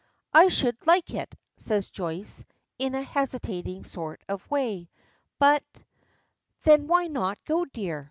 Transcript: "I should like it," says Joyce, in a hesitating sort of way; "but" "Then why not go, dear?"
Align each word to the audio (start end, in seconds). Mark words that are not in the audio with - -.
"I 0.33 0.47
should 0.47 0.77
like 0.87 1.13
it," 1.13 1.35
says 1.57 1.91
Joyce, 1.91 2.43
in 2.79 2.95
a 2.95 3.03
hesitating 3.03 3.83
sort 3.83 4.23
of 4.27 4.49
way; 4.49 4.89
"but" 5.37 5.63
"Then 6.63 6.87
why 6.87 7.05
not 7.05 7.37
go, 7.45 7.65
dear?" 7.65 7.99